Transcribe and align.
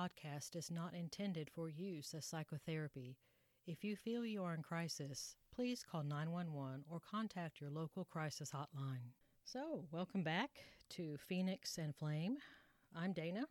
podcast 0.00 0.56
is 0.56 0.70
not 0.70 0.94
intended 0.94 1.50
for 1.54 1.68
use 1.68 2.14
as 2.16 2.24
psychotherapy. 2.24 3.18
If 3.66 3.84
you 3.84 3.96
feel 3.96 4.24
you 4.24 4.42
are 4.44 4.54
in 4.54 4.62
crisis, 4.62 5.36
please 5.54 5.84
call 5.84 6.04
911 6.04 6.84
or 6.90 7.00
contact 7.00 7.60
your 7.60 7.68
local 7.68 8.06
crisis 8.06 8.50
hotline. 8.50 9.12
So, 9.44 9.84
welcome 9.92 10.22
back 10.22 10.50
to 10.90 11.18
Phoenix 11.18 11.76
and 11.76 11.94
Flame. 11.94 12.38
I'm 12.96 13.12
Dana, 13.12 13.44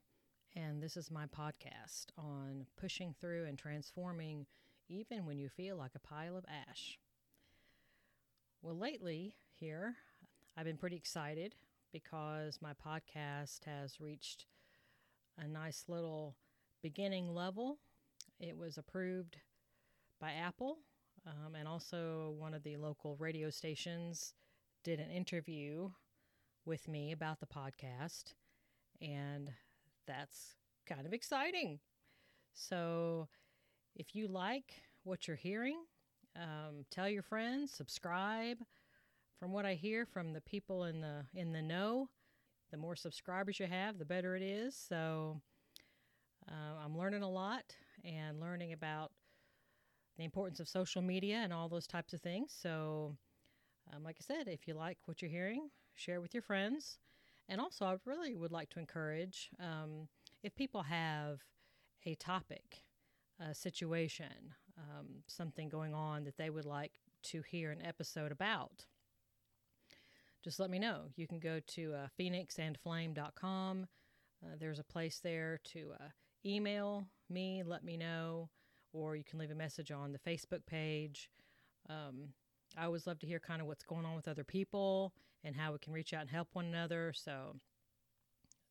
and 0.55 0.81
this 0.81 0.97
is 0.97 1.11
my 1.11 1.27
podcast 1.27 2.07
on 2.17 2.65
pushing 2.79 3.13
through 3.21 3.45
and 3.45 3.57
transforming 3.57 4.47
even 4.87 5.27
when 5.27 5.37
you 5.37 5.49
feel 5.49 5.77
like 5.77 5.91
a 5.93 5.99
pile 5.99 6.35
of 6.35 6.45
ash. 6.67 6.97
Well, 8.63 8.77
lately 8.77 9.35
here, 9.51 9.97
I've 10.57 10.65
been 10.65 10.77
pretty 10.77 10.95
excited 10.95 11.53
because 11.91 12.57
my 12.59 12.71
podcast 12.73 13.65
has 13.65 13.99
reached 13.99 14.47
a 15.39 15.47
nice 15.47 15.85
little 15.87 16.35
beginning 16.81 17.33
level. 17.33 17.79
It 18.39 18.57
was 18.57 18.77
approved 18.77 19.37
by 20.19 20.33
Apple, 20.33 20.79
um, 21.25 21.55
and 21.55 21.67
also 21.67 22.33
one 22.37 22.53
of 22.53 22.63
the 22.63 22.77
local 22.77 23.15
radio 23.17 23.49
stations 23.49 24.33
did 24.83 24.99
an 24.99 25.11
interview 25.11 25.89
with 26.65 26.87
me 26.87 27.11
about 27.11 27.39
the 27.39 27.45
podcast, 27.45 28.33
and 29.01 29.51
that's 30.07 30.55
kind 30.85 31.05
of 31.05 31.13
exciting. 31.13 31.79
So, 32.53 33.27
if 33.95 34.15
you 34.15 34.27
like 34.27 34.83
what 35.03 35.27
you're 35.27 35.37
hearing, 35.37 35.83
um, 36.35 36.85
tell 36.89 37.09
your 37.09 37.23
friends, 37.23 37.71
subscribe. 37.71 38.57
From 39.39 39.53
what 39.53 39.65
I 39.65 39.75
hear 39.75 40.05
from 40.05 40.33
the 40.33 40.41
people 40.41 40.83
in 40.83 40.99
the 40.99 41.25
in 41.33 41.53
the 41.53 41.61
know, 41.61 42.09
the 42.71 42.77
more 42.77 42.95
subscribers 42.95 43.59
you 43.59 43.67
have, 43.67 43.97
the 43.97 44.05
better 44.05 44.35
it 44.35 44.43
is. 44.43 44.75
So 44.75 45.41
uh, 46.47 46.83
I'm 46.83 46.97
learning 46.97 47.23
a 47.23 47.29
lot 47.29 47.75
and 48.03 48.39
learning 48.39 48.73
about 48.73 49.11
the 50.17 50.23
importance 50.23 50.59
of 50.59 50.67
social 50.67 51.01
media 51.01 51.37
and 51.37 51.53
all 51.53 51.69
those 51.69 51.87
types 51.87 52.13
of 52.13 52.21
things. 52.21 52.55
So, 52.61 53.15
um, 53.93 54.03
like 54.03 54.17
I 54.19 54.23
said, 54.23 54.47
if 54.47 54.67
you 54.67 54.73
like 54.73 54.97
what 55.05 55.21
you're 55.21 55.31
hearing, 55.31 55.69
share 55.95 56.21
with 56.21 56.33
your 56.33 56.43
friends. 56.43 56.99
And 57.47 57.59
also, 57.59 57.85
I 57.85 57.95
really 58.05 58.35
would 58.35 58.51
like 58.51 58.69
to 58.71 58.79
encourage 58.79 59.49
um, 59.59 60.07
if 60.43 60.55
people 60.55 60.83
have 60.83 61.39
a 62.05 62.15
topic, 62.15 62.83
a 63.39 63.55
situation, 63.55 64.53
um, 64.77 65.07
something 65.27 65.69
going 65.69 65.93
on 65.93 66.25
that 66.25 66.37
they 66.37 66.49
would 66.49 66.65
like 66.65 66.99
to 67.23 67.41
hear 67.41 67.71
an 67.71 67.81
episode 67.83 68.31
about 68.31 68.85
just 70.43 70.59
let 70.59 70.69
me 70.69 70.79
know. 70.79 71.03
You 71.15 71.27
can 71.27 71.39
go 71.39 71.59
to 71.67 71.93
uh, 71.93 72.07
phoenixandflame.com. 72.19 73.87
Uh, 74.43 74.55
there's 74.59 74.79
a 74.79 74.83
place 74.83 75.19
there 75.21 75.59
to 75.73 75.91
uh, 75.99 76.07
email 76.45 77.05
me, 77.29 77.63
let 77.65 77.83
me 77.83 77.97
know, 77.97 78.49
or 78.93 79.15
you 79.15 79.23
can 79.23 79.39
leave 79.39 79.51
a 79.51 79.55
message 79.55 79.91
on 79.91 80.13
the 80.13 80.19
Facebook 80.19 80.65
page. 80.65 81.29
Um, 81.89 82.29
I 82.77 82.85
always 82.85 83.07
love 83.07 83.19
to 83.19 83.27
hear 83.27 83.39
kind 83.39 83.61
of 83.61 83.67
what's 83.67 83.83
going 83.83 84.05
on 84.05 84.15
with 84.15 84.27
other 84.27 84.43
people 84.43 85.13
and 85.43 85.55
how 85.55 85.73
we 85.73 85.79
can 85.79 85.93
reach 85.93 86.13
out 86.13 86.21
and 86.21 86.29
help 86.29 86.49
one 86.53 86.65
another. 86.65 87.13
So, 87.15 87.55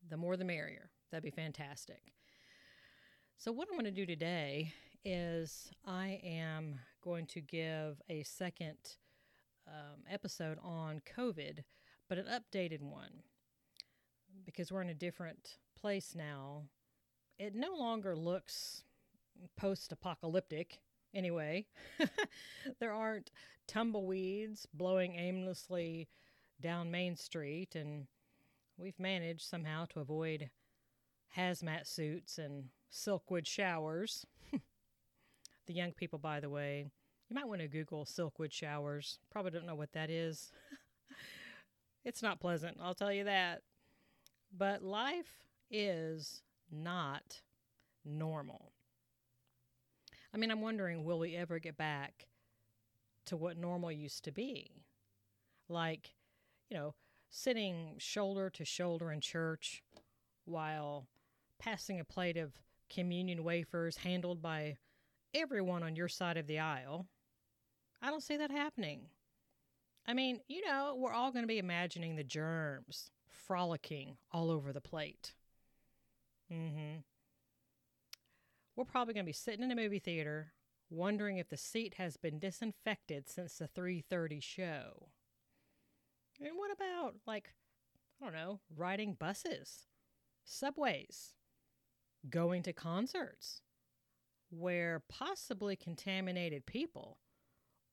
the 0.08 0.16
more 0.16 0.36
the 0.36 0.44
merrier. 0.44 0.90
That'd 1.10 1.24
be 1.24 1.30
fantastic. 1.30 2.12
So, 3.36 3.52
what 3.52 3.68
I'm 3.70 3.78
going 3.78 3.84
to 3.84 3.90
do 3.90 4.06
today 4.06 4.72
is 5.04 5.70
I 5.84 6.20
am 6.24 6.80
going 7.02 7.26
to 7.26 7.40
give 7.40 8.00
a 8.08 8.22
second 8.22 8.76
um, 9.68 10.00
episode 10.10 10.58
on 10.62 11.00
COVID, 11.16 11.64
but 12.08 12.18
an 12.18 12.26
updated 12.26 12.82
one 12.82 13.22
because 14.44 14.72
we're 14.72 14.82
in 14.82 14.90
a 14.90 14.94
different 14.94 15.58
place 15.80 16.14
now. 16.14 16.64
It 17.38 17.54
no 17.54 17.74
longer 17.76 18.16
looks 18.16 18.82
post 19.56 19.92
apocalyptic 19.92 20.80
anyway. 21.14 21.66
there 22.80 22.92
aren't 22.92 23.30
tumbleweeds 23.66 24.66
blowing 24.72 25.14
aimlessly 25.16 26.08
down 26.60 26.90
Main 26.90 27.16
Street, 27.16 27.76
and 27.76 28.06
we've 28.76 28.98
managed 28.98 29.42
somehow 29.42 29.84
to 29.86 30.00
avoid 30.00 30.50
hazmat 31.36 31.86
suits 31.86 32.38
and 32.38 32.64
silkwood 32.92 33.46
showers. 33.46 34.26
the 35.66 35.72
young 35.72 35.92
people, 35.92 36.18
by 36.18 36.40
the 36.40 36.50
way, 36.50 36.86
you 37.28 37.34
might 37.34 37.46
want 37.48 37.60
to 37.60 37.68
Google 37.68 38.04
Silkwood 38.04 38.52
showers. 38.52 39.18
Probably 39.30 39.50
don't 39.50 39.66
know 39.66 39.74
what 39.74 39.92
that 39.92 40.10
is. 40.10 40.50
it's 42.04 42.22
not 42.22 42.40
pleasant, 42.40 42.78
I'll 42.82 42.94
tell 42.94 43.12
you 43.12 43.24
that. 43.24 43.62
But 44.56 44.82
life 44.82 45.44
is 45.70 46.42
not 46.70 47.42
normal. 48.04 48.72
I 50.32 50.38
mean, 50.38 50.50
I'm 50.50 50.62
wondering 50.62 51.04
will 51.04 51.18
we 51.18 51.36
ever 51.36 51.58
get 51.58 51.76
back 51.76 52.28
to 53.26 53.36
what 53.36 53.58
normal 53.58 53.92
used 53.92 54.24
to 54.24 54.32
be? 54.32 54.70
Like, 55.68 56.14
you 56.70 56.76
know, 56.76 56.94
sitting 57.30 57.94
shoulder 57.98 58.48
to 58.50 58.64
shoulder 58.64 59.12
in 59.12 59.20
church 59.20 59.82
while 60.46 61.06
passing 61.58 62.00
a 62.00 62.04
plate 62.04 62.38
of 62.38 62.52
communion 62.88 63.44
wafers 63.44 63.98
handled 63.98 64.40
by 64.40 64.78
everyone 65.34 65.82
on 65.82 65.94
your 65.94 66.08
side 66.08 66.38
of 66.38 66.46
the 66.46 66.58
aisle 66.58 67.06
I 68.00 68.10
don't 68.10 68.22
see 68.22 68.36
that 68.36 68.50
happening. 68.50 69.06
I 70.06 70.14
mean, 70.14 70.40
you 70.48 70.64
know, 70.66 70.96
we're 70.96 71.12
all 71.12 71.32
going 71.32 71.42
to 71.42 71.48
be 71.48 71.58
imagining 71.58 72.16
the 72.16 72.24
germs 72.24 73.10
frolicking 73.28 74.16
all 74.32 74.50
over 74.50 74.72
the 74.72 74.80
plate. 74.80 75.34
Mm-hmm. 76.52 77.00
We're 78.76 78.84
probably 78.84 79.14
going 79.14 79.24
to 79.24 79.28
be 79.28 79.32
sitting 79.32 79.64
in 79.64 79.70
a 79.70 79.76
movie 79.76 79.98
theater 79.98 80.52
wondering 80.90 81.36
if 81.36 81.48
the 81.48 81.56
seat 81.56 81.94
has 81.94 82.16
been 82.16 82.38
disinfected 82.38 83.28
since 83.28 83.58
the 83.58 83.68
3:30 83.68 84.42
show. 84.42 85.08
And 86.40 86.56
what 86.56 86.70
about 86.72 87.16
like 87.26 87.52
I 88.20 88.24
don't 88.24 88.34
know, 88.34 88.60
riding 88.74 89.14
buses, 89.14 89.86
subways, 90.44 91.34
going 92.28 92.62
to 92.64 92.72
concerts 92.72 93.62
where 94.50 95.02
possibly 95.08 95.76
contaminated 95.76 96.66
people 96.66 97.18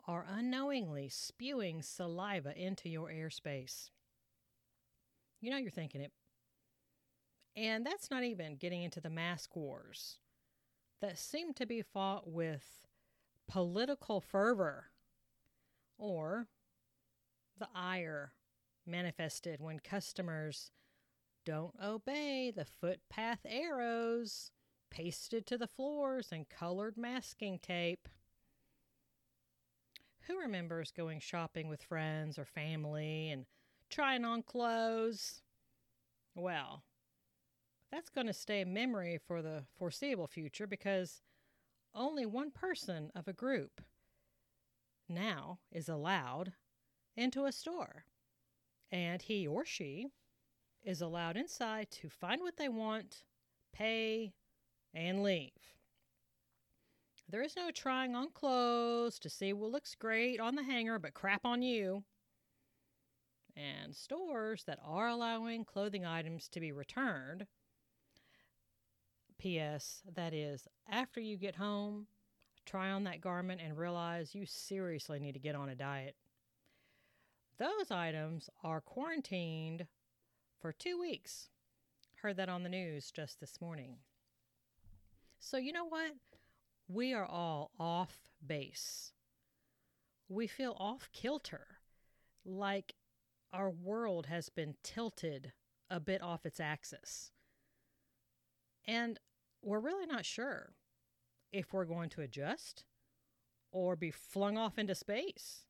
are 0.08 0.26
unknowingly 0.30 1.10
spewing 1.10 1.82
saliva 1.82 2.56
into 2.56 2.90
your 2.90 3.10
airspace. 3.10 3.90
You 5.42 5.52
know 5.52 5.58
you're 5.58 5.72
thinking 5.72 6.02
it. 6.02 6.12
And 7.56 7.86
that's 7.86 8.12
not 8.12 8.24
even 8.24 8.58
getting 8.58 8.84
into 8.84 9.00
the 9.00 9.10
mask 9.10 9.56
wars 9.56 10.18
that 11.02 11.18
seem 11.18 11.54
to 11.54 11.66
be 11.66 11.82
fought 11.82 12.30
with 12.30 12.86
political 13.48 14.20
fervor 14.20 14.86
or 15.98 16.48
the 17.58 17.68
ire 17.74 18.34
manifested 18.86 19.62
when 19.62 19.80
customers 19.80 20.72
don't 21.46 21.76
obey 21.84 22.52
the 22.52 22.66
footpath 22.66 23.40
arrows 23.46 24.52
pasted 24.90 25.46
to 25.46 25.58
the 25.58 25.68
floors 25.68 26.30
and 26.32 26.50
colored 26.50 26.98
masking 26.98 27.60
tape. 27.60 28.10
Who 30.28 30.40
remembers 30.40 30.92
going 30.92 31.20
shopping 31.20 31.68
with 31.68 31.84
friends 31.84 32.40
or 32.40 32.46
family 32.46 33.30
and 33.30 33.46
trying 33.90 34.26
on 34.26 34.42
clothes? 34.42 35.42
Well, 36.34 36.84
that's 37.92 38.10
going 38.10 38.28
to 38.28 38.34
stay 38.34 38.62
a 38.62 38.66
memory 38.66 39.20
for 39.28 39.44
the 39.44 39.66
foreseeable 39.78 40.28
future 40.28 40.66
because 40.66 41.22
only 41.94 42.26
one 42.26 42.50
person 42.50 43.12
of 43.16 43.28
a 43.28 43.34
group 43.34 43.82
now 45.08 45.60
is 45.72 45.88
allowed 45.88 46.54
into 47.16 47.46
a 47.46 47.52
store. 47.52 48.06
And 48.92 49.22
he 49.22 49.46
or 49.46 49.64
she 49.64 50.08
is 50.84 51.02
allowed 51.02 51.38
inside 51.38 51.92
to 51.92 52.10
find 52.10 52.42
what 52.42 52.58
they 52.58 52.70
want, 52.70 53.24
pay, 53.74 54.34
and 54.94 55.22
leave. 55.22 55.52
There 57.28 57.42
is 57.42 57.56
no 57.56 57.72
trying 57.72 58.16
on 58.16 58.30
clothes 58.32 59.18
to 59.20 59.30
see 59.30 59.52
what 59.52 59.72
looks 59.72 59.96
great 59.96 60.40
on 60.40 60.56
the 60.56 60.64
hanger 60.64 61.00
but 61.00 61.14
crap 61.14 61.42
on 61.44 61.62
you. 61.62 62.04
And 63.58 63.96
stores 63.96 64.64
that 64.66 64.80
are 64.86 65.08
allowing 65.08 65.66
clothing 65.66 66.06
items 66.06 66.48
to 66.50 66.60
be 66.60 66.72
returned. 66.72 67.48
P.S. 69.38 70.02
That 70.14 70.34
is, 70.34 70.68
after 70.90 71.20
you 71.20 71.38
get 71.38 71.56
home, 71.56 72.08
try 72.66 72.92
on 72.92 73.04
that 73.06 73.22
garment 73.22 73.62
and 73.64 73.78
realize 73.78 74.36
you 74.36 74.46
seriously 74.46 75.20
need 75.20 75.34
to 75.34 75.40
get 75.40 75.56
on 75.56 75.70
a 75.70 75.76
diet. 75.76 76.16
Those 77.58 77.92
items 77.92 78.50
are 78.64 78.82
quarantined 78.82 79.88
for 80.60 80.74
two 80.74 81.00
weeks. 81.00 81.50
Heard 82.22 82.38
that 82.38 82.50
on 82.50 82.64
the 82.64 82.70
news 82.70 83.12
just 83.12 83.40
this 83.40 83.62
morning. 83.62 83.98
So, 85.40 85.58
you 85.58 85.72
know 85.72 85.86
what? 85.86 86.12
We 86.88 87.14
are 87.14 87.26
all 87.26 87.72
off 87.80 88.20
base. 88.46 89.14
We 90.28 90.48
feel 90.48 90.76
off 90.80 91.10
kilter, 91.14 91.80
like 92.44 92.96
our 93.54 93.70
world 93.70 94.28
has 94.28 94.50
been 94.50 94.76
tilted 94.84 95.54
a 95.90 96.00
bit 96.00 96.22
off 96.22 96.46
its 96.46 96.60
axis. 96.60 97.32
And 98.88 99.20
we're 99.62 99.80
really 99.80 100.06
not 100.06 100.26
sure 100.26 100.74
if 101.52 101.74
we're 101.74 101.86
going 101.86 102.10
to 102.10 102.22
adjust 102.22 102.86
or 103.72 103.96
be 103.96 104.12
flung 104.12 104.58
off 104.58 104.78
into 104.78 104.96
space. 104.96 105.66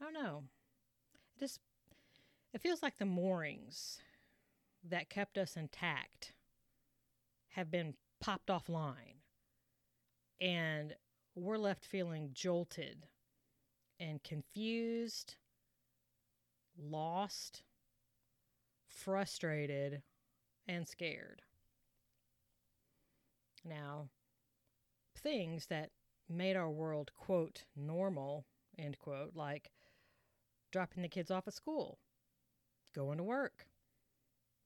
I 0.00 0.04
don't 0.04 0.14
know. 0.14 0.44
It 1.36 1.40
just 1.40 1.60
it 2.52 2.60
feels 2.60 2.82
like 2.82 2.98
the 2.98 3.04
moorings 3.04 3.98
that 4.88 5.10
kept 5.10 5.38
us 5.38 5.56
intact 5.56 6.32
have 7.50 7.70
been 7.70 7.94
popped 8.20 8.48
offline. 8.48 9.23
And 10.40 10.94
we're 11.34 11.58
left 11.58 11.84
feeling 11.84 12.30
jolted 12.32 13.06
and 13.98 14.22
confused, 14.22 15.36
lost, 16.78 17.62
frustrated, 18.86 20.02
and 20.66 20.86
scared. 20.86 21.42
Now, 23.64 24.08
things 25.16 25.66
that 25.66 25.90
made 26.28 26.56
our 26.56 26.70
world, 26.70 27.12
quote, 27.14 27.64
normal, 27.76 28.46
end 28.78 28.98
quote, 28.98 29.34
like 29.34 29.70
dropping 30.72 31.02
the 31.02 31.08
kids 31.08 31.30
off 31.30 31.46
at 31.46 31.54
school, 31.54 31.98
going 32.94 33.18
to 33.18 33.24
work, 33.24 33.66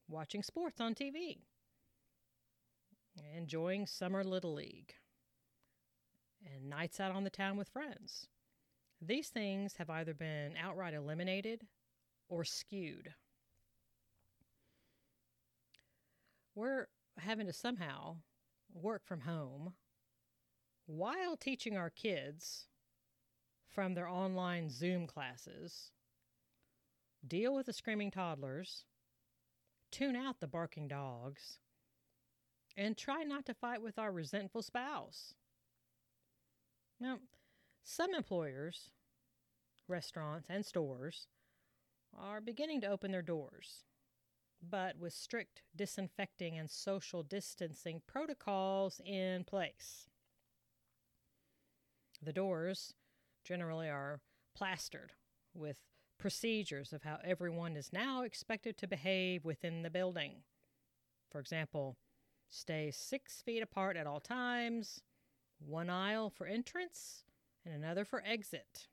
watching 0.08 0.42
sports 0.42 0.80
on 0.80 0.94
TV, 0.94 1.38
enjoying 3.36 3.86
summer 3.86 4.24
Little 4.24 4.54
League, 4.54 4.94
and 6.44 6.68
nights 6.68 7.00
out 7.00 7.12
on 7.12 7.24
the 7.24 7.30
town 7.30 7.56
with 7.56 7.68
friends. 7.68 8.26
These 9.00 9.28
things 9.28 9.74
have 9.76 9.90
either 9.90 10.14
been 10.14 10.54
outright 10.56 10.94
eliminated 10.94 11.66
or 12.28 12.44
skewed. 12.44 13.14
We're 16.54 16.88
having 17.18 17.46
to 17.46 17.52
somehow 17.52 18.16
work 18.72 19.06
from 19.06 19.20
home 19.20 19.74
while 20.86 21.36
teaching 21.36 21.76
our 21.76 21.90
kids 21.90 22.66
from 23.68 23.94
their 23.94 24.08
online 24.08 24.70
Zoom 24.70 25.06
classes, 25.06 25.92
deal 27.26 27.54
with 27.54 27.66
the 27.66 27.72
screaming 27.72 28.10
toddlers, 28.10 28.84
tune 29.92 30.16
out 30.16 30.40
the 30.40 30.46
barking 30.48 30.88
dogs, 30.88 31.58
and 32.76 32.96
try 32.96 33.22
not 33.22 33.44
to 33.46 33.54
fight 33.54 33.82
with 33.82 33.98
our 33.98 34.10
resentful 34.10 34.62
spouse. 34.62 35.34
Now, 37.00 37.18
some 37.84 38.14
employers, 38.14 38.90
restaurants, 39.86 40.48
and 40.50 40.64
stores 40.66 41.26
are 42.16 42.40
beginning 42.40 42.80
to 42.80 42.88
open 42.88 43.12
their 43.12 43.22
doors, 43.22 43.84
but 44.60 44.98
with 44.98 45.12
strict 45.12 45.62
disinfecting 45.76 46.58
and 46.58 46.68
social 46.68 47.22
distancing 47.22 48.02
protocols 48.06 49.00
in 49.04 49.44
place. 49.44 50.08
The 52.20 52.32
doors 52.32 52.94
generally 53.44 53.88
are 53.88 54.20
plastered 54.56 55.12
with 55.54 55.78
procedures 56.18 56.92
of 56.92 57.04
how 57.04 57.18
everyone 57.22 57.76
is 57.76 57.92
now 57.92 58.22
expected 58.22 58.76
to 58.76 58.88
behave 58.88 59.44
within 59.44 59.82
the 59.82 59.90
building. 59.90 60.42
For 61.30 61.38
example, 61.38 61.96
stay 62.48 62.90
six 62.90 63.40
feet 63.40 63.62
apart 63.62 63.96
at 63.96 64.06
all 64.06 64.18
times, 64.18 65.00
one 65.58 65.90
aisle 65.90 66.30
for 66.30 66.46
entrance, 66.46 67.24
and 67.64 67.74
another 67.74 68.04
for 68.04 68.22
exit. 68.24 68.86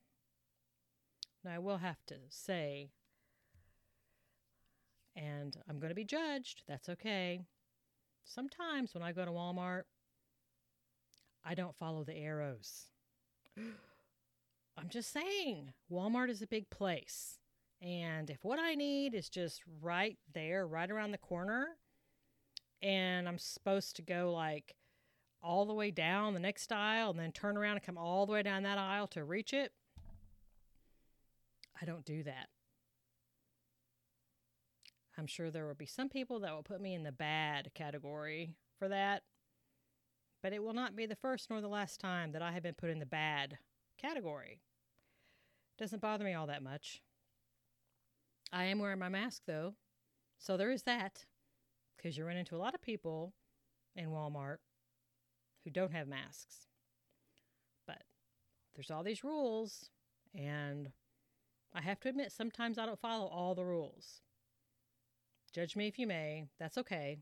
Now, 1.44 1.54
I 1.54 1.60
will 1.60 1.78
have 1.78 2.04
to 2.08 2.16
say, 2.30 2.90
and 5.16 5.56
I'm 5.70 5.80
going 5.80 5.90
to 5.90 5.96
be 5.96 6.04
judged, 6.04 6.64
that's 6.68 6.90
okay. 6.90 7.42
Sometimes 8.24 8.94
when 8.94 9.04
I 9.04 9.12
go 9.12 9.24
to 9.24 9.32
Walmart, 9.32 9.84
I 11.44 11.54
don't 11.54 11.76
follow 11.76 12.04
the 12.04 12.18
arrows. 12.18 12.88
I'm 14.78 14.90
just 14.90 15.14
saying, 15.14 15.72
Walmart 15.92 16.30
is 16.30 16.42
a 16.42 16.48
big 16.48 16.70
place. 16.70 17.40
And 17.82 18.30
if 18.30 18.44
what 18.44 18.60
I 18.60 18.74
need 18.76 19.14
is 19.14 19.30
just 19.30 19.62
right 19.82 20.18
there, 20.34 20.68
right 20.68 20.90
around 20.90 21.12
the 21.12 21.18
corner, 21.18 21.78
and 22.82 23.28
I'm 23.28 23.38
supposed 23.38 23.96
to 23.98 24.02
go 24.02 24.34
like 24.34 24.76
all 25.46 25.66
the 25.66 25.74
way 25.74 25.92
down 25.92 26.34
the 26.34 26.40
next 26.40 26.72
aisle 26.72 27.12
and 27.12 27.20
then 27.20 27.32
turn 27.32 27.56
around 27.56 27.74
and 27.76 27.84
come 27.84 27.98
all 27.98 28.26
the 28.26 28.32
way 28.32 28.42
down 28.42 28.64
that 28.64 28.80
aisle 28.80 29.08
to 29.08 29.24
reach 29.24 29.54
it, 29.54 29.72
I 31.80 31.86
don't 31.86 32.04
do 32.04 32.24
that. 32.24 32.48
I'm 35.18 35.28
sure 35.28 35.52
there 35.52 35.68
will 35.68 35.76
be 35.76 35.86
some 35.86 36.10
people 36.10 36.40
that 36.40 36.54
will 36.54 36.64
put 36.64 36.82
me 36.82 36.94
in 36.94 37.04
the 37.04 37.12
bad 37.12 37.72
category 37.74 38.56
for 38.80 38.90
that, 38.90 39.24
but 40.42 40.52
it 40.52 40.64
will 40.64 40.74
not 40.74 40.96
be 40.96 41.06
the 41.06 41.16
first 41.16 41.50
nor 41.50 41.62
the 41.62 41.68
last 41.68 42.00
time 42.00 42.32
that 42.32 42.42
I 42.42 42.52
have 42.52 42.64
been 42.64 42.74
put 42.74 42.90
in 42.90 43.00
the 43.00 43.06
bad 43.06 43.58
category. 43.98 44.62
Doesn't 45.78 46.02
bother 46.02 46.26
me 46.26 46.34
all 46.34 46.48
that 46.48 46.64
much. 46.64 47.02
I 48.52 48.66
am 48.66 48.80
wearing 48.80 49.00
my 49.00 49.10
mask 49.10 49.44
though, 49.46 49.76
so 50.40 50.58
there 50.58 50.72
is 50.72 50.84
that, 50.84 51.26
because 51.96 52.18
you 52.18 52.26
run 52.26 52.38
into 52.38 52.56
a 52.56 52.58
lot 52.58 52.74
of 52.76 52.82
people 52.82 53.34
in 53.96 54.10
Walmart 54.10 54.58
who 55.66 55.72
don't 55.72 55.92
have 55.92 56.08
masks. 56.08 56.68
But 57.86 58.04
there's 58.76 58.92
all 58.92 59.04
these 59.04 59.24
rules, 59.24 59.90
and 60.34 60.92
I 61.74 61.82
have 61.82 62.00
to 62.02 62.10
admit, 62.10 62.32
sometimes 62.32 62.78
I 62.78 62.86
don't 62.86 63.02
follow 63.02 63.28
all 63.28 63.56
the 63.56 63.66
rules. 63.66 64.22
Judge 65.54 65.76
me 65.76 65.88
if 65.88 66.00
you 66.00 66.08
may. 66.08 66.46
That's 66.60 66.78
okay. 66.78 67.18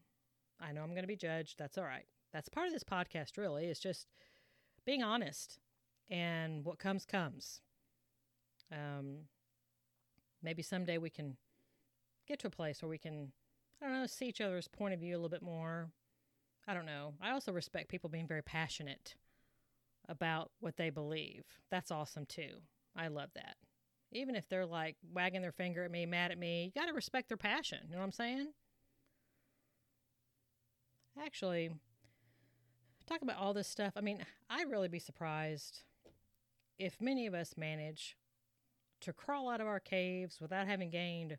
I 0.60 0.72
know 0.72 0.82
I'm 0.82 0.92
going 0.92 1.04
to 1.04 1.08
be 1.08 1.16
judged. 1.16 1.58
That's 1.58 1.78
all 1.78 1.86
right. 1.86 2.06
That's 2.32 2.50
part 2.50 2.68
of 2.68 2.74
this 2.74 2.84
podcast, 2.84 3.38
really. 3.38 3.66
It's 3.66 3.80
just 3.80 4.08
being 4.86 5.02
honest, 5.02 5.60
and 6.10 6.66
what 6.66 6.80
comes, 6.80 7.06
comes. 7.06 7.62
Um, 8.72 9.20
maybe 10.42 10.62
someday 10.62 10.98
we 10.98 11.10
can 11.10 11.38
get 12.28 12.40
to 12.40 12.48
a 12.48 12.52
place 12.52 12.82
where 12.82 12.90
we 12.90 12.98
can, 12.98 13.32
I 13.82 13.86
don't 13.86 13.94
know, 13.94 14.08
see 14.08 14.28
each 14.28 14.42
other's 14.42 14.68
point 14.68 14.94
of 14.94 15.00
view 15.00 15.14
a 15.14 15.18
little 15.18 15.30
bit 15.30 15.42
more, 15.44 15.92
I 16.68 16.74
don't 16.74 16.86
know. 16.86 17.14
I 17.22 17.32
also 17.32 17.52
respect 17.52 17.90
people 17.90 18.10
being 18.10 18.28
very 18.28 18.42
passionate 18.42 19.16
about 20.08 20.52
what 20.60 20.78
they 20.78 20.90
believe. 20.90 21.44
That's 21.70 21.92
awesome 21.92 22.26
too. 22.26 22.62
I 22.96 23.08
love 23.08 23.30
that. 23.36 23.56
Even 24.12 24.36
if 24.36 24.48
they're 24.48 24.66
like 24.66 24.96
wagging 25.12 25.42
their 25.42 25.52
finger 25.52 25.84
at 25.84 25.92
me, 25.92 26.06
mad 26.06 26.32
at 26.32 26.38
me, 26.38 26.72
you 26.74 26.82
got 26.82 26.88
to 26.88 26.94
respect 26.94 27.28
their 27.28 27.38
passion. 27.38 27.80
You 27.88 27.94
know 27.94 28.00
what 28.00 28.06
I'm 28.06 28.12
saying? 28.12 28.48
Actually, 31.22 31.72
talk 33.08 33.22
about 33.22 33.38
all 33.38 33.54
this 33.54 33.68
stuff. 33.68 33.94
I 33.96 34.02
mean, 34.02 34.26
I'd 34.50 34.70
really 34.70 34.88
be 34.88 35.00
surprised 35.00 35.84
if 36.80 37.02
many 37.02 37.28
of 37.28 37.34
us 37.34 37.56
manage 37.58 38.16
to 39.02 39.14
crawl 39.14 39.50
out 39.50 39.62
of 39.62 39.68
our 39.68 39.80
caves 39.80 40.40
without 40.40 40.68
having 40.68 40.90
gained 40.90 41.38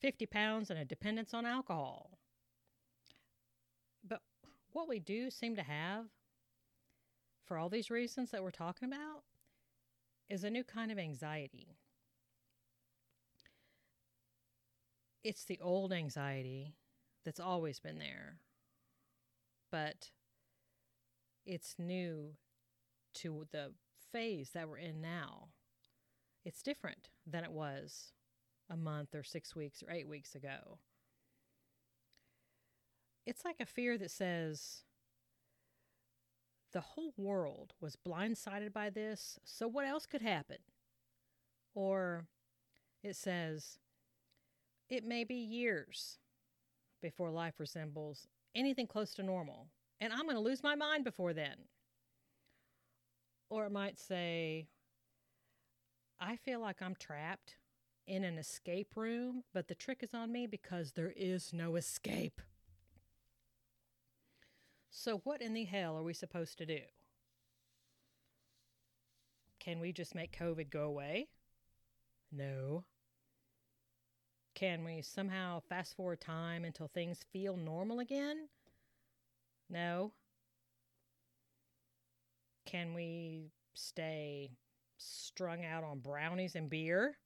50 0.00 0.26
pounds 0.26 0.70
and 0.70 0.78
a 0.78 0.84
dependence 0.84 1.34
on 1.34 1.44
alcohol 1.44 2.19
what 4.72 4.88
we 4.88 4.98
do 4.98 5.30
seem 5.30 5.56
to 5.56 5.62
have, 5.62 6.06
for 7.44 7.56
all 7.56 7.68
these 7.68 7.90
reasons 7.90 8.30
that 8.30 8.42
we're 8.42 8.50
talking 8.50 8.88
about, 8.88 9.22
is 10.28 10.44
a 10.44 10.50
new 10.50 10.64
kind 10.64 10.92
of 10.92 10.98
anxiety. 10.98 11.76
It's 15.22 15.44
the 15.44 15.58
old 15.60 15.92
anxiety 15.92 16.74
that's 17.24 17.40
always 17.40 17.80
been 17.80 17.98
there, 17.98 18.36
but 19.70 20.10
it's 21.44 21.74
new 21.78 22.36
to 23.14 23.46
the 23.50 23.72
phase 24.12 24.50
that 24.54 24.68
we're 24.68 24.78
in 24.78 25.00
now. 25.00 25.48
It's 26.44 26.62
different 26.62 27.10
than 27.26 27.44
it 27.44 27.52
was 27.52 28.12
a 28.70 28.76
month 28.76 29.14
or 29.14 29.22
six 29.22 29.54
weeks 29.54 29.82
or 29.82 29.92
eight 29.92 30.08
weeks 30.08 30.34
ago 30.34 30.78
it's 33.26 33.44
like 33.44 33.56
a 33.60 33.66
fear 33.66 33.98
that 33.98 34.10
says 34.10 34.84
the 36.72 36.80
whole 36.80 37.12
world 37.16 37.72
was 37.80 37.96
blindsided 37.96 38.72
by 38.72 38.90
this, 38.90 39.38
so 39.44 39.66
what 39.66 39.86
else 39.86 40.06
could 40.06 40.22
happen? 40.22 40.58
Or 41.74 42.26
it 43.02 43.16
says 43.16 43.78
it 44.88 45.04
may 45.04 45.24
be 45.24 45.34
years 45.34 46.18
before 47.02 47.30
life 47.30 47.54
resembles 47.58 48.26
anything 48.54 48.86
close 48.86 49.14
to 49.14 49.22
normal, 49.22 49.68
and 50.00 50.12
I'm 50.12 50.24
going 50.24 50.36
to 50.36 50.40
lose 50.40 50.62
my 50.62 50.74
mind 50.74 51.04
before 51.04 51.32
then. 51.32 51.56
Or 53.48 53.66
it 53.66 53.72
might 53.72 53.98
say, 53.98 54.68
I 56.20 56.36
feel 56.36 56.60
like 56.60 56.82
I'm 56.82 56.94
trapped 56.94 57.56
in 58.06 58.24
an 58.24 58.38
escape 58.38 58.96
room, 58.96 59.44
but 59.52 59.68
the 59.68 59.74
trick 59.74 60.02
is 60.02 60.14
on 60.14 60.32
me 60.32 60.46
because 60.46 60.92
there 60.92 61.12
is 61.16 61.52
no 61.52 61.76
escape. 61.76 62.40
So, 64.90 65.18
what 65.18 65.40
in 65.40 65.54
the 65.54 65.64
hell 65.64 65.96
are 65.96 66.02
we 66.02 66.12
supposed 66.12 66.58
to 66.58 66.66
do? 66.66 66.80
Can 69.60 69.78
we 69.78 69.92
just 69.92 70.14
make 70.14 70.36
COVID 70.36 70.70
go 70.70 70.84
away? 70.84 71.28
No. 72.32 72.84
Can 74.54 74.84
we 74.84 75.00
somehow 75.00 75.60
fast 75.60 75.94
forward 75.96 76.20
time 76.20 76.64
until 76.64 76.88
things 76.88 77.24
feel 77.32 77.56
normal 77.56 78.00
again? 78.00 78.48
No. 79.68 80.12
Can 82.66 82.92
we 82.94 83.52
stay 83.74 84.50
strung 84.96 85.64
out 85.64 85.84
on 85.84 86.00
brownies 86.00 86.56
and 86.56 86.68
beer 86.68 87.16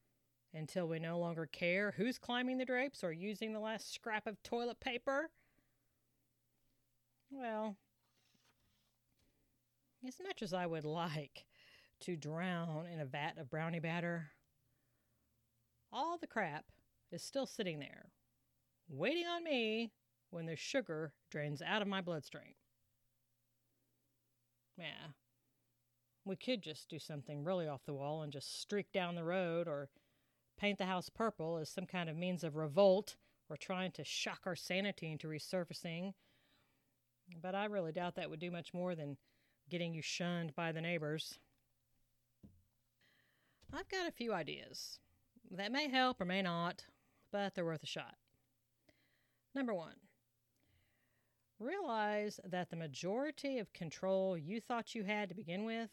until 0.53 0.87
we 0.87 0.99
no 0.99 1.19
longer 1.19 1.47
care 1.47 1.95
who's 1.97 2.19
climbing 2.19 2.59
the 2.59 2.65
drapes 2.65 3.03
or 3.03 3.13
using 3.13 3.53
the 3.53 3.59
last 3.61 3.93
scrap 3.93 4.27
of 4.27 4.43
toilet 4.43 4.81
paper? 4.81 5.31
Well, 7.37 7.77
as 10.07 10.21
much 10.23 10.41
as 10.41 10.55
I 10.55 10.67
would 10.67 10.85
like 10.85 11.47
to 12.01 12.17
drown 12.17 12.87
in 12.87 13.01
a 13.01 13.05
vat 13.05 13.39
of 13.39 13.51
brownie 13.51 13.81
batter, 13.81 14.31
all 15.93 16.17
the 16.17 16.29
crap 16.29 16.67
is 17.11 17.25
still 17.25 17.47
sitting 17.47 17.81
there, 17.81 18.13
waiting 18.89 19.27
on 19.27 19.43
me 19.43 19.91
when 20.31 20.47
the 20.47 20.55
sugar 20.55 21.13
drains 21.29 21.61
out 21.61 21.83
of 21.83 21.89
my 21.89 22.01
bloodstream. 22.01 22.55
Yeah. 24.79 25.09
We 26.25 26.37
could 26.37 26.63
just 26.63 26.89
do 26.89 27.01
something 27.01 27.43
really 27.43 27.67
off 27.67 27.85
the 27.85 27.95
wall 27.95 28.23
and 28.23 28.33
just 28.33 28.61
streak 28.61 28.93
down 28.93 29.17
the 29.17 29.25
road 29.25 29.67
or 29.67 29.89
paint 30.57 30.79
the 30.79 30.87
house 30.87 31.09
purple 31.09 31.59
as 31.59 31.69
some 31.69 31.87
kind 31.87 32.09
of 32.09 32.17
means 32.17 32.45
of 32.45 32.55
revolt 32.55 33.17
or 33.49 33.57
trying 33.57 33.91
to 33.93 34.05
shock 34.05 34.43
our 34.47 34.57
sanity 34.57 35.11
into 35.11 35.27
resurfacing. 35.27 36.15
But 37.45 37.55
I 37.55 37.67
really 37.67 37.93
doubt 37.93 38.15
that 38.15 38.31
would 38.31 38.41
do 38.41 38.51
much 38.51 38.73
more 38.73 38.95
than 38.95 39.19
getting 39.69 39.93
you 39.93 40.01
shunned 40.01 40.55
by 40.55 40.73
the 40.73 40.81
neighbors. 40.81 41.39
I've 43.71 43.89
got 43.91 44.09
a 44.09 44.13
few 44.13 44.33
ideas 44.33 44.99
that 45.51 45.71
may 45.71 45.91
help 45.91 46.23
or 46.23 46.25
may 46.25 46.41
not, 46.41 46.87
but 47.31 47.55
they're 47.55 47.67
worth 47.67 47.83
a 47.83 47.87
shot. 47.87 48.15
Number 49.55 49.75
one, 49.75 49.97
realize 51.61 52.41
that 52.47 52.71
the 52.71 52.77
majority 52.77 53.59
of 53.59 53.75
control 53.75 54.39
you 54.39 54.59
thought 54.59 54.95
you 54.95 55.05
had 55.05 55.29
to 55.29 55.35
begin 55.35 55.67
with 55.67 55.91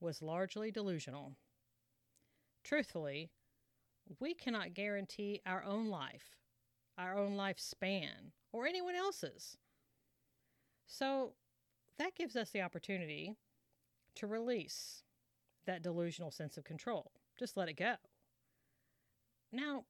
was 0.00 0.20
largely 0.20 0.70
delusional. 0.70 1.32
Truthfully, 2.62 3.30
we 4.18 4.34
cannot 4.34 4.74
guarantee 4.74 5.40
our 5.46 5.64
own 5.64 5.88
life, 5.88 6.36
our 6.98 7.16
own 7.16 7.38
lifespan, 7.38 8.32
or 8.52 8.66
anyone 8.66 8.96
else's. 8.96 9.56
So 10.92 11.34
that 11.98 12.16
gives 12.16 12.34
us 12.34 12.50
the 12.50 12.62
opportunity 12.62 13.36
to 14.16 14.26
release 14.26 15.04
that 15.64 15.82
delusional 15.82 16.32
sense 16.32 16.56
of 16.56 16.64
control. 16.64 17.12
Just 17.38 17.56
let 17.56 17.68
it 17.68 17.76
go. 17.76 17.94
Now, 19.52 19.84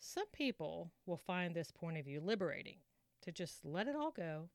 some 0.00 0.26
people 0.32 0.90
will 1.06 1.16
find 1.16 1.54
this 1.54 1.70
point 1.70 1.98
of 1.98 2.04
view 2.04 2.20
liberating 2.20 2.78
to 3.22 3.30
just 3.30 3.64
let 3.64 3.86
it 3.86 3.94
all 3.94 4.10
go, 4.10 4.48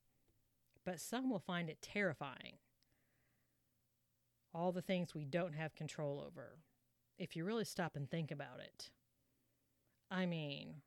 but 0.86 1.00
some 1.00 1.30
will 1.30 1.40
find 1.40 1.70
it 1.70 1.82
terrifying 1.82 2.58
all 4.54 4.74
the 4.74 4.82
things 4.82 5.16
we 5.16 5.26
don't 5.26 5.56
have 5.56 5.76
control 5.76 6.22
over, 6.26 6.58
if 7.18 7.38
you 7.38 7.46
really 7.46 7.66
stop 7.66 7.96
and 7.96 8.10
think 8.10 8.32
about 8.32 8.60
it. 8.60 8.90
I 10.12 10.26
mean, 10.26 10.82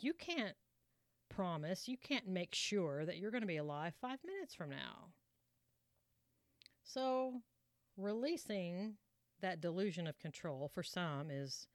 you 0.00 0.14
can't 0.14 0.56
promise, 1.30 1.88
you 1.88 1.96
can't 1.96 2.28
make 2.28 2.54
sure 2.54 3.06
that 3.06 3.16
you're 3.16 3.30
going 3.30 3.40
to 3.42 3.46
be 3.46 3.56
alive 3.56 3.94
five 4.00 4.18
minutes 4.24 4.54
from 4.54 4.68
now. 4.68 5.08
So, 6.82 7.40
releasing 7.96 8.94
that 9.40 9.60
delusion 9.60 10.06
of 10.06 10.18
control 10.18 10.70
for 10.72 10.82
some 10.82 11.30
is 11.30 11.66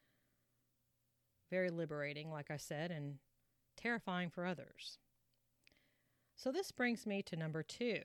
very 1.50 1.70
liberating, 1.70 2.30
like 2.30 2.52
I 2.52 2.58
said, 2.58 2.92
and 2.92 3.16
terrifying 3.78 4.30
for 4.30 4.46
others. 4.46 5.00
So, 6.36 6.52
this 6.52 6.72
brings 6.72 7.06
me 7.08 7.24
to 7.24 7.36
number 7.36 7.64
two 7.64 8.02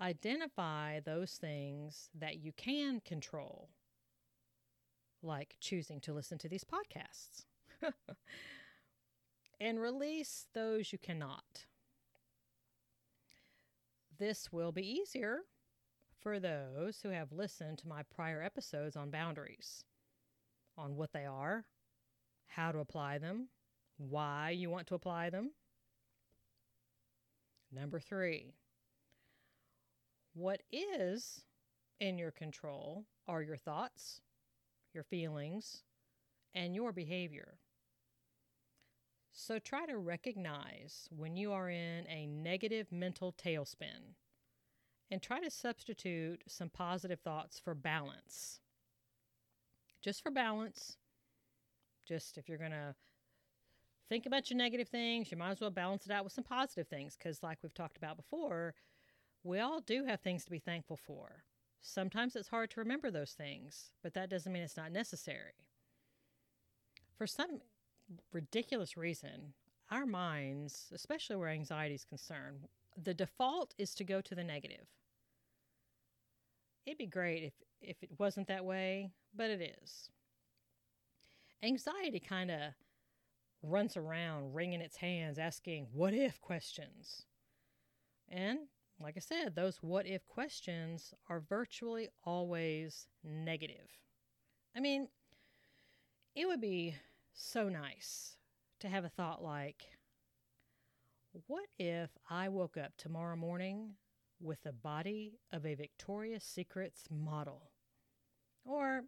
identify 0.00 1.00
those 1.00 1.32
things 1.32 2.10
that 2.14 2.38
you 2.38 2.52
can 2.52 3.00
control, 3.00 3.70
like 5.22 5.56
choosing 5.60 6.00
to 6.00 6.12
listen 6.12 6.38
to 6.38 6.48
these 6.48 6.64
podcasts, 6.64 7.44
and 9.60 9.80
release 9.80 10.46
those 10.54 10.92
you 10.92 10.98
cannot. 10.98 11.66
This 14.18 14.50
will 14.52 14.72
be 14.72 14.86
easier 14.86 15.40
for 16.20 16.40
those 16.40 17.00
who 17.02 17.10
have 17.10 17.32
listened 17.32 17.78
to 17.78 17.88
my 17.88 18.02
prior 18.14 18.42
episodes 18.42 18.96
on 18.96 19.10
boundaries, 19.10 19.84
on 20.76 20.96
what 20.96 21.12
they 21.12 21.26
are, 21.26 21.66
how 22.48 22.72
to 22.72 22.78
apply 22.78 23.18
them, 23.18 23.48
why 23.98 24.50
you 24.50 24.70
want 24.70 24.86
to 24.88 24.94
apply 24.94 25.30
them. 25.30 25.50
Number 27.72 28.00
three, 28.00 28.54
what 30.34 30.62
is 30.72 31.42
in 32.00 32.18
your 32.18 32.30
control 32.30 33.04
are 33.26 33.42
your 33.42 33.56
thoughts, 33.56 34.20
your 34.92 35.04
feelings, 35.04 35.82
and 36.54 36.74
your 36.74 36.92
behavior. 36.92 37.58
So 39.38 39.58
try 39.58 39.84
to 39.84 39.98
recognize 39.98 41.10
when 41.14 41.36
you 41.36 41.52
are 41.52 41.68
in 41.68 42.06
a 42.08 42.26
negative 42.26 42.90
mental 42.90 43.34
tailspin 43.34 44.14
and 45.10 45.20
try 45.20 45.40
to 45.40 45.50
substitute 45.50 46.42
some 46.48 46.70
positive 46.70 47.20
thoughts 47.20 47.60
for 47.60 47.74
balance. 47.74 48.60
Just 50.00 50.22
for 50.22 50.30
balance. 50.30 50.96
Just 52.08 52.38
if 52.38 52.48
you're 52.48 52.56
going 52.56 52.70
to 52.70 52.94
think 54.08 54.24
about 54.24 54.48
your 54.48 54.56
negative 54.56 54.88
things, 54.88 55.30
you 55.30 55.36
might 55.36 55.50
as 55.50 55.60
well 55.60 55.68
balance 55.68 56.06
it 56.06 56.12
out 56.12 56.24
with 56.24 56.32
some 56.32 56.42
positive 56.42 56.88
things 56.88 57.14
because, 57.14 57.42
like 57.42 57.58
we've 57.62 57.74
talked 57.74 57.98
about 57.98 58.16
before, 58.16 58.74
we 59.44 59.60
all 59.60 59.80
do 59.80 60.06
have 60.06 60.20
things 60.20 60.46
to 60.46 60.50
be 60.50 60.58
thankful 60.58 60.96
for. 60.96 61.44
Sometimes 61.82 62.36
it's 62.36 62.48
hard 62.48 62.70
to 62.70 62.80
remember 62.80 63.10
those 63.10 63.32
things, 63.32 63.90
but 64.02 64.14
that 64.14 64.30
doesn't 64.30 64.50
mean 64.50 64.62
it's 64.62 64.78
not 64.78 64.92
necessary. 64.92 65.66
For 67.18 67.26
some 67.26 67.60
ridiculous 68.32 68.96
reason, 68.96 69.54
our 69.90 70.06
minds, 70.06 70.90
especially 70.92 71.36
where 71.36 71.48
anxiety 71.48 71.94
is 71.94 72.04
concerned, 72.04 72.68
the 72.96 73.14
default 73.14 73.74
is 73.78 73.94
to 73.94 74.04
go 74.04 74.20
to 74.20 74.34
the 74.34 74.44
negative. 74.44 74.86
It'd 76.84 76.98
be 76.98 77.06
great 77.06 77.42
if, 77.42 77.52
if 77.80 78.02
it 78.02 78.10
wasn't 78.18 78.48
that 78.48 78.64
way, 78.64 79.10
but 79.34 79.50
it 79.50 79.78
is. 79.82 80.10
Anxiety 81.62 82.20
kind 82.20 82.50
of 82.50 82.60
runs 83.62 83.96
around 83.96 84.54
wringing 84.54 84.80
its 84.80 84.96
hands, 84.96 85.38
asking 85.38 85.88
what 85.92 86.14
if 86.14 86.40
questions. 86.40 87.24
And 88.28 88.60
like 89.00 89.16
I 89.16 89.20
said, 89.20 89.54
those 89.54 89.78
what 89.82 90.06
if 90.06 90.26
questions 90.26 91.12
are 91.28 91.40
virtually 91.40 92.08
always 92.24 93.08
negative. 93.24 93.88
I 94.76 94.80
mean, 94.80 95.08
it 96.34 96.46
would 96.46 96.60
be 96.60 96.94
so 97.36 97.68
nice 97.68 98.36
to 98.80 98.88
have 98.88 99.04
a 99.04 99.08
thought 99.08 99.42
like, 99.42 99.86
what 101.46 101.66
if 101.78 102.10
I 102.30 102.48
woke 102.48 102.76
up 102.76 102.92
tomorrow 102.96 103.36
morning 103.36 103.94
with 104.40 104.62
the 104.62 104.72
body 104.72 105.38
of 105.52 105.64
a 105.64 105.74
Victoria's 105.74 106.44
Secrets 106.44 107.04
model? 107.10 107.70
Or, 108.64 109.02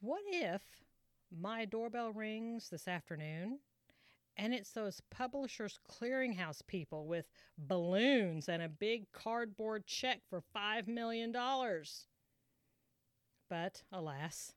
what 0.00 0.22
if 0.26 0.62
my 1.30 1.64
doorbell 1.64 2.12
rings 2.12 2.70
this 2.70 2.88
afternoon 2.88 3.58
and 4.38 4.54
it's 4.54 4.70
those 4.70 5.02
publishers 5.10 5.80
clearinghouse 5.90 6.64
people 6.66 7.06
with 7.06 7.28
balloons 7.58 8.48
and 8.48 8.62
a 8.62 8.68
big 8.68 9.10
cardboard 9.12 9.84
check 9.84 10.20
for 10.30 10.42
$5 10.56 10.86
million. 10.86 11.32
But 13.50 13.82
alas, 13.92 14.54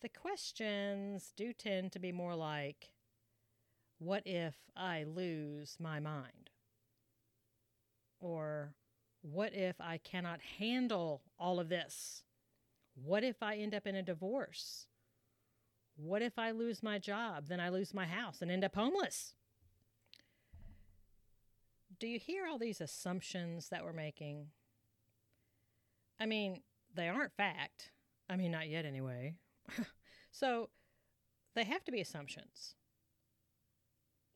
the 0.00 0.08
questions 0.08 1.32
do 1.36 1.52
tend 1.52 1.92
to 1.92 1.98
be 1.98 2.12
more 2.12 2.34
like 2.34 2.90
what 3.98 4.22
if 4.26 4.54
I 4.76 5.02
lose 5.04 5.76
my 5.80 5.98
mind? 5.98 6.50
Or 8.20 8.74
what 9.22 9.54
if 9.54 9.80
I 9.80 9.98
cannot 9.98 10.40
handle 10.58 11.22
all 11.38 11.58
of 11.58 11.68
this? 11.68 12.22
What 12.94 13.24
if 13.24 13.42
I 13.42 13.56
end 13.56 13.74
up 13.74 13.86
in 13.86 13.96
a 13.96 14.02
divorce? 14.02 14.86
What 15.96 16.22
if 16.22 16.38
I 16.38 16.52
lose 16.52 16.82
my 16.82 16.98
job? 16.98 17.48
Then 17.48 17.58
I 17.58 17.70
lose 17.70 17.92
my 17.92 18.06
house 18.06 18.40
and 18.40 18.50
end 18.50 18.64
up 18.64 18.76
homeless. 18.76 19.34
Do 21.98 22.06
you 22.06 22.20
hear 22.20 22.46
all 22.46 22.58
these 22.58 22.80
assumptions 22.80 23.68
that 23.70 23.84
we're 23.84 23.92
making? 23.92 24.46
I 26.20 26.26
mean, 26.26 26.62
they 26.94 27.08
aren't 27.08 27.32
fact. 27.32 27.90
I 28.30 28.36
mean, 28.36 28.52
not 28.52 28.68
yet 28.68 28.84
anyway. 28.84 29.34
so 30.30 30.70
they 31.54 31.64
have 31.64 31.84
to 31.84 31.92
be 31.92 32.00
assumptions. 32.00 32.74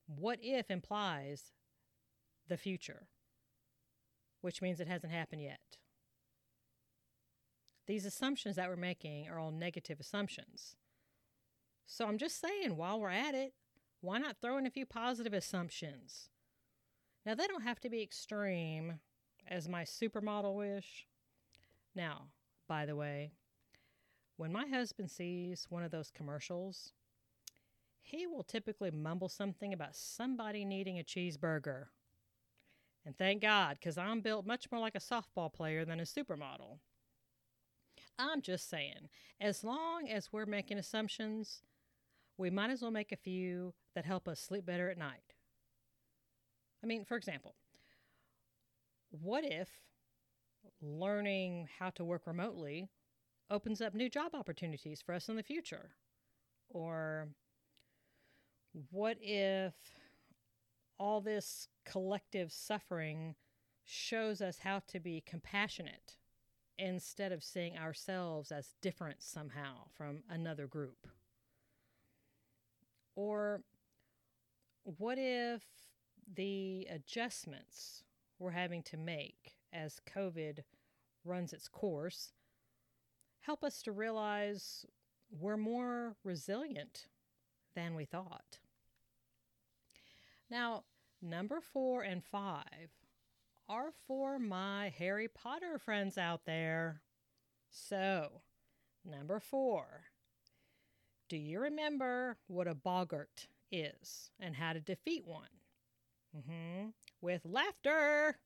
What 0.06 0.38
if 0.42 0.70
implies 0.70 1.52
the 2.48 2.56
future, 2.56 3.08
which 4.40 4.60
means 4.60 4.80
it 4.80 4.88
hasn't 4.88 5.12
happened 5.12 5.42
yet. 5.42 5.60
These 7.86 8.06
assumptions 8.06 8.56
that 8.56 8.68
we're 8.68 8.76
making 8.76 9.28
are 9.28 9.38
all 9.38 9.50
negative 9.50 9.98
assumptions. 9.98 10.76
So 11.86 12.06
I'm 12.06 12.18
just 12.18 12.40
saying, 12.40 12.76
while 12.76 13.00
we're 13.00 13.10
at 13.10 13.34
it, 13.34 13.54
why 14.00 14.18
not 14.18 14.36
throw 14.40 14.58
in 14.58 14.66
a 14.66 14.70
few 14.70 14.86
positive 14.86 15.32
assumptions? 15.32 16.28
Now, 17.24 17.34
they 17.34 17.46
don't 17.46 17.62
have 17.62 17.80
to 17.80 17.90
be 17.90 18.02
extreme 18.02 19.00
as 19.48 19.68
my 19.68 19.84
supermodel 19.84 20.54
wish. 20.54 21.06
Now, 21.94 22.28
by 22.68 22.86
the 22.86 22.96
way, 22.96 23.32
when 24.36 24.52
my 24.52 24.66
husband 24.66 25.10
sees 25.10 25.66
one 25.68 25.82
of 25.82 25.90
those 25.90 26.10
commercials, 26.10 26.92
he 28.00 28.26
will 28.26 28.42
typically 28.42 28.90
mumble 28.90 29.28
something 29.28 29.72
about 29.72 29.94
somebody 29.94 30.64
needing 30.64 30.98
a 30.98 31.04
cheeseburger. 31.04 31.86
And 33.04 33.16
thank 33.16 33.42
God, 33.42 33.78
because 33.78 33.98
I'm 33.98 34.20
built 34.20 34.46
much 34.46 34.70
more 34.70 34.80
like 34.80 34.94
a 34.94 34.98
softball 34.98 35.52
player 35.52 35.84
than 35.84 36.00
a 36.00 36.04
supermodel. 36.04 36.78
I'm 38.18 38.42
just 38.42 38.68
saying, 38.68 39.08
as 39.40 39.64
long 39.64 40.08
as 40.08 40.32
we're 40.32 40.46
making 40.46 40.78
assumptions, 40.78 41.62
we 42.36 42.50
might 42.50 42.70
as 42.70 42.82
well 42.82 42.90
make 42.90 43.12
a 43.12 43.16
few 43.16 43.74
that 43.94 44.04
help 44.04 44.28
us 44.28 44.40
sleep 44.40 44.64
better 44.66 44.90
at 44.90 44.98
night. 44.98 45.34
I 46.82 46.86
mean, 46.86 47.04
for 47.04 47.16
example, 47.16 47.54
what 49.10 49.44
if 49.44 49.68
learning 50.80 51.68
how 51.78 51.90
to 51.90 52.04
work 52.04 52.26
remotely 52.26 52.88
opens 53.52 53.82
up 53.82 53.94
new 53.94 54.08
job 54.08 54.34
opportunities 54.34 55.02
for 55.02 55.14
us 55.14 55.28
in 55.28 55.36
the 55.36 55.42
future? 55.42 55.90
Or 56.70 57.28
what 58.90 59.18
if 59.20 59.74
all 60.98 61.20
this 61.20 61.68
collective 61.84 62.50
suffering 62.50 63.34
shows 63.84 64.40
us 64.40 64.58
how 64.58 64.80
to 64.88 64.98
be 64.98 65.22
compassionate 65.26 66.16
instead 66.78 67.30
of 67.30 67.44
seeing 67.44 67.76
ourselves 67.76 68.50
as 68.50 68.74
different 68.80 69.22
somehow 69.22 69.84
from 69.96 70.22
another 70.30 70.66
group? 70.66 71.06
Or 73.14 73.60
what 74.84 75.18
if 75.18 75.62
the 76.34 76.88
adjustments 76.90 78.04
we're 78.38 78.52
having 78.52 78.82
to 78.84 78.96
make 78.96 79.56
as 79.72 80.00
COVID 80.12 80.60
runs 81.24 81.52
its 81.52 81.68
course 81.68 82.32
help 83.42 83.62
us 83.62 83.82
to 83.82 83.92
realize 83.92 84.86
we're 85.30 85.56
more 85.56 86.16
resilient 86.24 87.06
than 87.74 87.94
we 87.94 88.04
thought? 88.04 88.58
Now, 90.50 90.84
number 91.20 91.60
four 91.60 92.02
and 92.02 92.24
five 92.24 92.90
are 93.68 93.92
for 94.06 94.38
my 94.38 94.92
Harry 94.98 95.28
Potter 95.28 95.78
friends 95.78 96.18
out 96.18 96.44
there. 96.44 97.00
So, 97.70 98.42
number 99.04 99.40
four, 99.40 100.04
do 101.28 101.36
you 101.36 101.60
remember 101.60 102.36
what 102.48 102.68
a 102.68 102.74
boggart 102.74 103.48
is 103.70 104.30
and 104.38 104.56
how 104.56 104.74
to 104.74 104.80
defeat 104.80 105.26
one? 105.26 105.48
Mm-hmm. 106.36 106.88
With 107.20 107.42
laughter. 107.44 108.38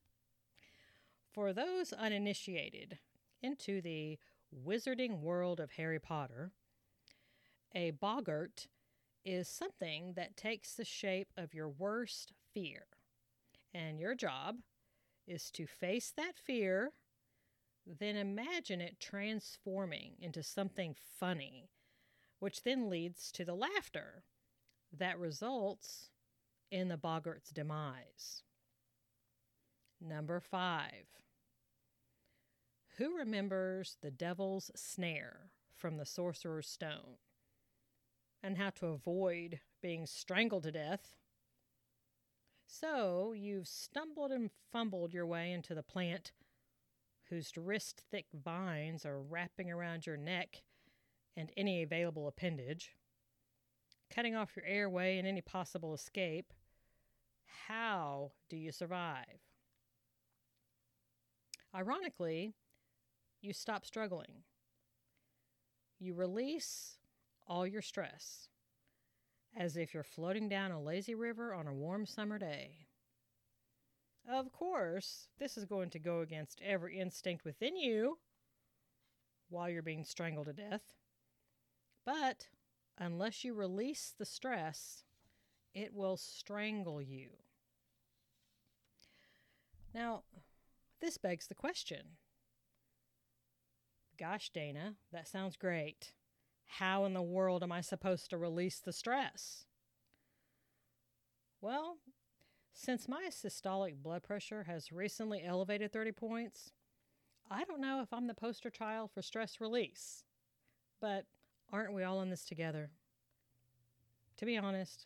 For 1.33 1.53
those 1.53 1.93
uninitiated 1.93 2.97
into 3.43 3.81
the 3.81 4.17
wizarding 4.53 5.21
world 5.21 5.59
of 5.59 5.71
Harry 5.71 5.99
Potter, 5.99 6.51
a 7.75 7.91
boggart 7.91 8.67
is 9.25 9.47
something 9.47 10.13
that 10.15 10.37
takes 10.37 10.73
the 10.73 10.85
shape 10.85 11.31
of 11.35 11.53
your 11.53 11.69
worst 11.69 12.31
fear. 12.53 12.85
And 13.73 13.99
your 13.99 14.15
job 14.15 14.57
is 15.27 15.51
to 15.51 15.67
face 15.67 16.13
that 16.15 16.37
fear, 16.37 16.93
then 17.85 18.15
imagine 18.15 18.81
it 18.81 18.99
transforming 18.99 20.13
into 20.19 20.41
something 20.41 20.95
funny 21.19 21.69
which 22.39 22.63
then 22.63 22.89
leads 22.89 23.31
to 23.31 23.45
the 23.45 23.55
laughter 23.55 24.23
that 24.95 25.19
results 25.19 26.09
in 26.71 26.87
the 26.87 26.97
boggart's 26.97 27.49
demise. 27.49 28.43
Number 29.99 30.39
five. 30.39 31.05
Who 32.97 33.15
remembers 33.15 33.97
the 34.01 34.09
devil's 34.09 34.71
snare 34.75 35.51
from 35.75 35.97
the 35.97 36.05
sorcerer's 36.05 36.67
stone 36.67 37.17
and 38.41 38.57
how 38.57 38.71
to 38.71 38.87
avoid 38.87 39.59
being 39.83 40.07
strangled 40.07 40.63
to 40.63 40.71
death? 40.71 41.15
So 42.65 43.33
you've 43.33 43.67
stumbled 43.67 44.31
and 44.31 44.49
fumbled 44.71 45.13
your 45.13 45.27
way 45.27 45.51
into 45.51 45.75
the 45.75 45.83
plant 45.83 46.31
whose 47.29 47.55
wrist 47.55 48.01
thick 48.09 48.25
vines 48.33 49.05
are 49.05 49.21
wrapping 49.21 49.71
around 49.71 50.07
your 50.07 50.17
neck 50.17 50.63
and 51.35 51.51
any 51.55 51.83
available 51.83 52.27
appendage, 52.27 52.95
cutting 54.09 54.35
off 54.35 54.55
your 54.55 54.65
airway 54.65 55.19
and 55.19 55.27
any 55.27 55.41
possible 55.41 55.93
escape, 55.93 56.51
how 57.67 58.31
do 58.49 58.57
you 58.57 58.71
survive? 58.71 59.41
Ironically, 61.75 62.55
you 63.41 63.53
stop 63.53 63.85
struggling. 63.85 64.43
You 65.99 66.13
release 66.13 66.97
all 67.47 67.65
your 67.65 67.81
stress 67.81 68.49
as 69.55 69.77
if 69.77 69.93
you're 69.93 70.03
floating 70.03 70.47
down 70.49 70.71
a 70.71 70.81
lazy 70.81 71.15
river 71.15 71.53
on 71.53 71.67
a 71.67 71.73
warm 71.73 72.05
summer 72.05 72.37
day. 72.37 72.87
Of 74.29 74.51
course, 74.51 75.29
this 75.39 75.57
is 75.57 75.65
going 75.65 75.89
to 75.91 75.99
go 75.99 76.19
against 76.19 76.61
every 76.63 76.99
instinct 76.99 77.45
within 77.45 77.77
you 77.77 78.19
while 79.49 79.69
you're 79.69 79.81
being 79.81 80.03
strangled 80.03 80.47
to 80.47 80.53
death. 80.53 80.93
But 82.05 82.47
unless 82.97 83.43
you 83.43 83.53
release 83.53 84.13
the 84.17 84.25
stress, 84.25 85.03
it 85.73 85.93
will 85.93 86.17
strangle 86.17 87.01
you. 87.01 87.29
Now, 89.93 90.23
this 90.99 91.17
begs 91.17 91.47
the 91.47 91.55
question 91.55 92.17
Gosh, 94.19 94.49
Dana, 94.49 94.95
that 95.11 95.27
sounds 95.27 95.55
great. 95.55 96.13
How 96.65 97.05
in 97.05 97.13
the 97.13 97.21
world 97.21 97.63
am 97.63 97.71
I 97.71 97.81
supposed 97.81 98.29
to 98.31 98.37
release 98.37 98.79
the 98.79 98.91
stress? 98.91 99.65
Well, 101.61 101.97
since 102.73 103.07
my 103.07 103.29
systolic 103.29 103.95
blood 103.95 104.23
pressure 104.23 104.63
has 104.63 104.91
recently 104.91 105.43
elevated 105.43 105.91
30 105.93 106.11
points, 106.11 106.71
I 107.49 107.63
don't 107.63 107.81
know 107.81 108.01
if 108.01 108.11
I'm 108.11 108.27
the 108.27 108.33
poster 108.33 108.69
child 108.69 109.11
for 109.11 109.21
stress 109.21 109.61
release. 109.61 110.23
But 110.99 111.25
Aren't 111.71 111.93
we 111.93 112.03
all 112.03 112.21
in 112.21 112.29
this 112.29 112.45
together? 112.45 112.91
To 114.37 114.45
be 114.45 114.57
honest, 114.57 115.05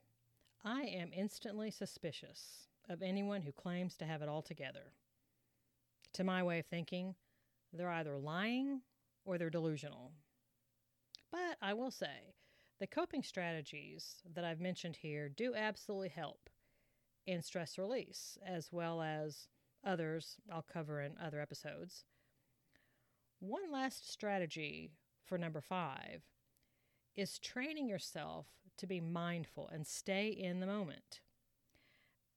I 0.64 0.82
am 0.82 1.12
instantly 1.12 1.72
suspicious 1.72 2.68
of 2.88 3.02
anyone 3.02 3.42
who 3.42 3.52
claims 3.52 3.98
to 3.98 4.06
have 4.06 4.22
it 4.22 4.30
all 4.30 4.44
together. 4.44 4.94
To 6.14 6.24
my 6.24 6.44
way 6.44 6.60
of 6.60 6.68
thinking, 6.68 7.16
they're 7.74 7.90
either 7.90 8.18
lying 8.18 8.82
or 9.26 9.38
they're 9.38 9.50
delusional. 9.50 10.12
But 11.32 11.58
I 11.62 11.74
will 11.74 11.92
say, 11.92 12.36
the 12.80 12.88
coping 12.88 13.24
strategies 13.24 14.16
that 14.34 14.44
I've 14.44 14.60
mentioned 14.60 14.98
here 14.98 15.30
do 15.30 15.54
absolutely 15.56 16.10
help 16.10 16.50
in 17.28 17.42
stress 17.42 17.78
release, 17.78 18.38
as 18.46 18.72
well 18.72 19.02
as 19.02 19.48
others 19.86 20.38
I'll 20.52 20.62
cover 20.64 21.02
in 21.02 21.14
other 21.24 21.40
episodes. 21.40 22.06
One 23.40 23.72
last 23.72 24.12
strategy 24.12 24.92
for 25.26 25.38
number 25.38 25.62
five 25.62 26.24
is 27.16 27.40
training 27.40 27.88
yourself 27.88 28.48
to 28.78 28.88
be 28.88 29.00
mindful 29.00 29.70
and 29.72 29.86
stay 29.86 30.30
in 30.30 30.60
the 30.60 30.68
moment. 30.68 31.22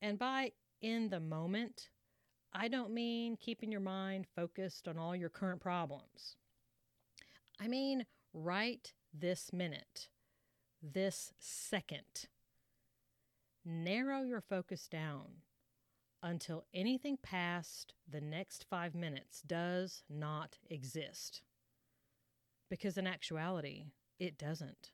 And 0.03 0.19
by 0.19 0.53
in 0.81 1.09
the 1.09 1.21
moment, 1.21 1.89
I 2.53 2.69
don't 2.69 2.93
mean 2.93 3.37
keeping 3.37 3.73
your 3.73 3.81
mind 3.81 4.27
focused 4.37 4.87
on 4.87 4.99
all 4.99 5.17
your 5.17 5.31
current 5.31 5.61
problems. 5.61 6.37
I 7.61 7.69
mean, 7.69 8.07
right 8.33 8.93
this 9.13 9.53
minute, 9.53 10.09
this 10.83 11.33
second. 11.39 12.29
Narrow 13.65 14.23
your 14.23 14.41
focus 14.41 14.89
down 14.89 15.43
until 16.23 16.65
anything 16.75 17.19
past 17.23 17.95
the 18.11 18.21
next 18.21 18.67
five 18.69 18.95
minutes 18.95 19.43
does 19.43 20.03
not 20.09 20.59
exist. 20.69 21.43
Because 22.69 22.99
in 22.99 23.07
actuality, 23.07 23.87
it 24.19 24.37
doesn't. 24.37 24.91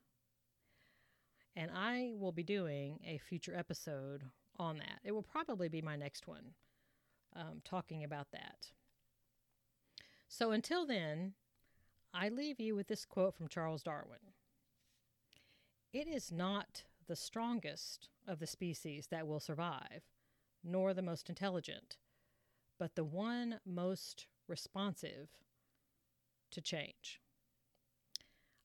And 1.56 1.70
I 1.74 2.12
will 2.14 2.32
be 2.32 2.42
doing 2.42 3.00
a 3.04 3.18
future 3.18 3.56
episode 3.56 4.24
on 4.56 4.78
that. 4.78 5.00
It 5.04 5.12
will 5.12 5.22
probably 5.22 5.68
be 5.68 5.82
my 5.82 5.96
next 5.96 6.26
one, 6.26 6.54
um, 7.34 7.60
talking 7.64 8.04
about 8.04 8.28
that. 8.32 8.72
So 10.28 10.52
until 10.52 10.86
then, 10.86 11.34
I 12.12 12.28
leave 12.28 12.58
you 12.58 12.74
with 12.74 12.88
this 12.88 13.04
quote 13.04 13.34
from 13.34 13.48
Charles 13.48 13.82
Darwin 13.82 14.34
It 15.92 16.08
is 16.08 16.32
not 16.32 16.84
the 17.06 17.16
strongest 17.16 18.08
of 18.26 18.38
the 18.38 18.46
species 18.46 19.08
that 19.08 19.26
will 19.26 19.40
survive, 19.40 20.02
nor 20.64 20.92
the 20.92 21.02
most 21.02 21.28
intelligent, 21.28 21.98
but 22.78 22.94
the 22.94 23.04
one 23.04 23.60
most 23.64 24.26
responsive 24.48 25.28
to 26.50 26.60
change. 26.60 27.20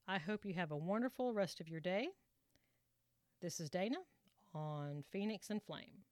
I 0.08 0.18
hope 0.18 0.46
you 0.46 0.54
have 0.54 0.72
a 0.72 0.78
wonderful 0.78 1.34
rest 1.34 1.60
of 1.60 1.68
your 1.68 1.80
day. 1.80 2.10
This 3.42 3.60
is 3.60 3.70
Dana 3.70 3.98
on 4.54 5.04
Phoenix 5.12 5.50
and 5.50 5.62
Flame. 5.62 6.04